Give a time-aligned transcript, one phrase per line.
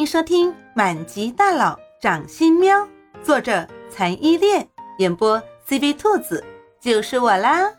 [0.00, 2.74] 欢迎收听《满级大佬掌心喵》，
[3.22, 4.66] 作者残依恋，
[4.96, 5.38] 演播
[5.68, 6.42] CV 兔子，
[6.80, 7.70] 就是我啦。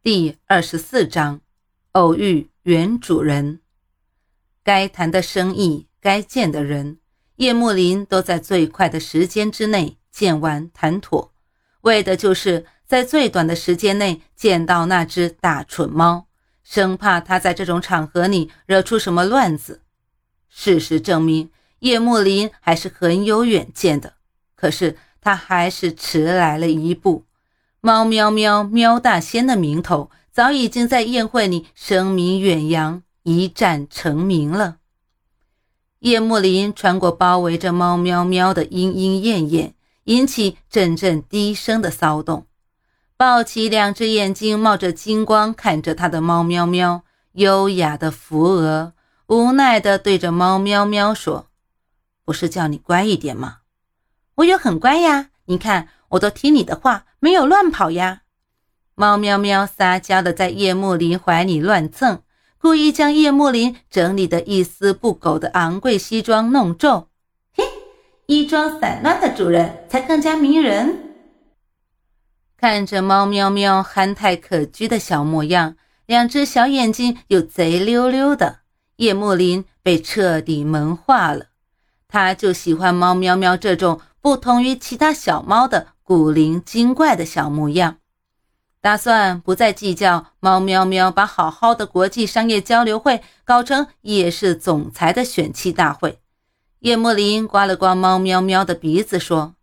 [0.00, 1.40] 第二十四章，
[1.90, 3.60] 偶遇原主人。
[4.62, 7.00] 该谈的生意，该见的人，
[7.38, 11.32] 叶幕林都在最快的时间之内见完谈妥，
[11.80, 16.28] 为的就是在最短的时间内见到那只大蠢猫。
[16.64, 19.82] 生怕他在这种场合里惹出什么乱子。
[20.48, 21.50] 事实证明，
[21.80, 24.14] 叶幕林还是很有远见的。
[24.56, 27.24] 可是他还是迟来了一步。
[27.80, 34.78] 猫喵喵喵大仙的名头早已经在宴会里声名远扬，一战成名了。
[35.98, 42.46] 叶幕林穿过包围着猫喵喵的莺莺燕燕，引起阵阵低声的骚动。
[43.24, 48.92] 抱起两只眼睛冒着金光看着他的猫喵喵，优雅的扶额，
[49.28, 51.46] 无奈的对着猫喵喵说
[52.26, 53.60] ：“不是叫你乖一点吗？
[54.34, 58.20] 我有很乖呀，你看我都听你的话，没有乱跑呀。”
[58.94, 62.20] 猫喵喵撒娇的在叶幕林怀里乱蹭，
[62.58, 67.08] 故意将叶幕林整理的一丝不苟的昂贵西装弄皱。
[67.54, 67.64] 嘿，
[68.26, 71.03] 衣装散乱的主人才更加迷人。
[72.66, 75.76] 看着猫喵喵憨态可掬的小模样，
[76.06, 78.60] 两只小眼睛又贼溜溜的，
[78.96, 81.48] 叶幕林被彻底萌化了。
[82.08, 87.98] 他就喜欢猫喵喵这种不同于其他小猫的古灵精怪的小模样。
[88.80, 96.18] 打算不再计较猫喵喵把好好的国际商业交流会搞成夜市总裁的选妻大会。
[96.78, 99.54] 叶幕林刮了刮猫喵喵的鼻子，说：“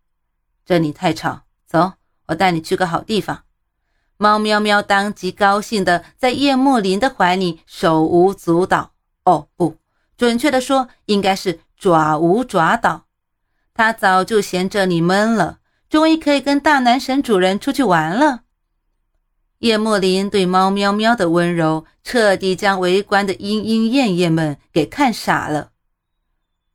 [0.63, 1.93] 这里太吵，走。”
[2.31, 3.43] 我带你去个好地方。
[4.17, 8.91] 猫喵喵当即高兴的在叶幕林的怀里手舞足蹈。
[9.25, 9.75] 哦，不，
[10.17, 13.05] 准确的说，应该是爪舞爪蹈。
[13.73, 15.59] 他早就嫌这里闷了，
[15.89, 18.41] 终于可以跟大男神主人出去玩了。
[19.59, 25.71] 叶幕林对猫喵喵的温柔，彻底将围观的莺莺燕燕们给看傻了。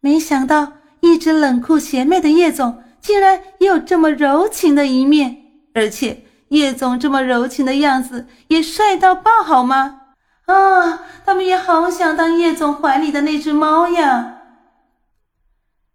[0.00, 2.82] 没想到，一直冷酷邪魅的叶总。
[3.00, 5.45] 竟然也有这么柔情的一面，
[5.76, 10.00] 而且叶总这么柔情的样子也帅到爆，好吗？
[10.46, 14.38] 啊，他们也好想当叶总怀里的那只猫呀！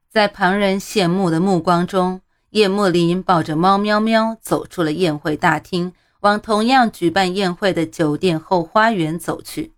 [0.07, 2.21] 在旁人羡慕的目光中，
[2.51, 9.73] 叶莫林抱着猫喵喵走出了宴会大厅，往同样举办宴会的酒店后花园走去。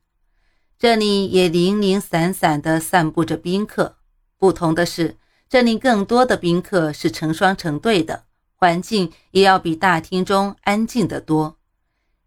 [0.77, 3.95] 这里也零零散散地散布着宾客，
[4.37, 5.15] 不同的是。
[5.47, 8.23] 这里更多的宾客是成双成对的，
[8.63, 11.57] 环境也要比大厅中安静得多。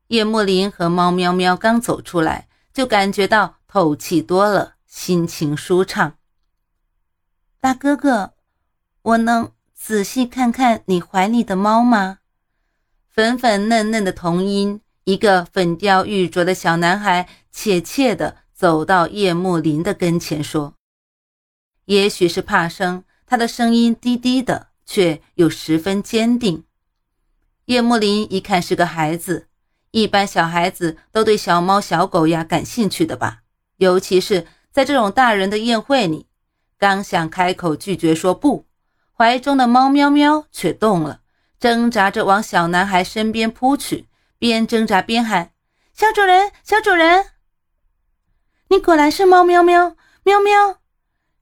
[0.09, 6.19] 叶幕林和猫喵喵刚走出来，就感觉到透气多了，心情舒畅。
[7.59, 8.35] 大哥哥，
[9.01, 12.19] 我能仔细看看你怀里的猫吗？
[13.09, 20.75] 粉粉嫩嫩的童音，一个粉雕玉琢的小男孩怯怯地走到叶幕林的跟前说
[21.87, 26.65] ：“也许是怕生。”他的声音低低的，却又十分坚定。
[27.67, 29.49] 叶幕林一看是个孩子，
[29.91, 33.43] 一般小孩子都对小猫小狗呀感兴趣的吧？
[33.77, 36.27] 尤其是在这种大人的宴会里，
[36.79, 38.65] 刚想开口拒绝说不，
[39.13, 41.21] 怀中的猫喵喵却动了，
[41.59, 44.07] 挣扎着往小男孩身边扑去，
[44.39, 45.51] 边挣扎边喊
[45.93, 47.27] ：“小主人，小主人，
[48.69, 50.79] 你果然是猫喵喵，喵喵。”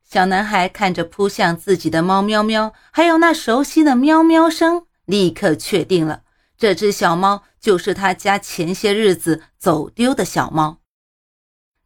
[0.08, 6.22] 小男孩看着扑向自己的猫喵喵，还有那熟悉的喵喵声，立刻确定了
[6.56, 10.78] 这只小猫就是他家前些日子走丢的小猫。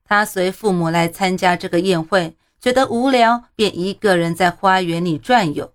[0.04, 5.72] 他随父母来参加这个宴会，觉得无聊，便一个人在花园里转悠。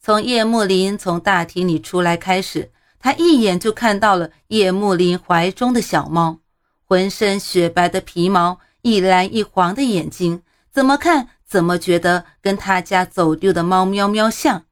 [0.00, 6.38] 从叶幕林从大厅里出来开始，他一眼就看到了叶幕林怀中的小猫，
[6.86, 11.28] 浑身雪白的皮毛，一蓝一黄的眼睛，怎么看？
[11.50, 14.62] 怎么觉得跟他家走丢的猫喵喵像？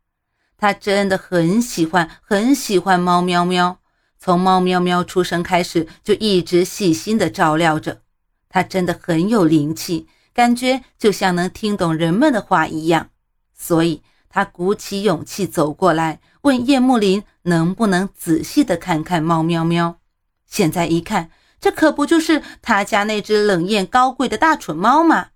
[0.57, 3.81] 他真的很喜欢，很喜欢猫喵喵。
[4.17, 8.03] 从猫喵喵出生开始，就一直细心的照料着。
[8.49, 13.11] 他真的很有灵气，感觉就像能听懂人们的话一样。
[13.53, 19.99] 所以，他鼓起勇气走过来，问叶幕林能不能仔细的看看猫喵喵。
[20.47, 21.31] 现在一看，
[21.61, 25.31] 这可不就是他家那只冷艳高贵的大蠢猫吗？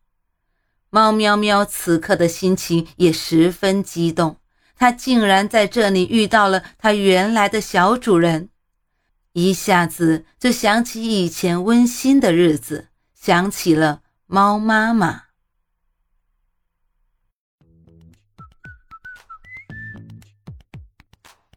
[0.95, 4.37] 猫喵喵此刻的心情也十分激动，
[4.77, 8.51] 它竟然在这里遇到了它原来的小主人，
[9.33, 15.23] 一下子就想起以前温馨的日子，想起了猫妈妈。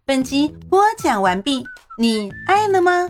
[0.06, 1.66] 本集播讲完毕，
[1.98, 3.10] 你爱了吗？